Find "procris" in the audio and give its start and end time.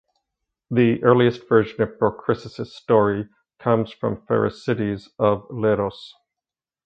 1.99-2.65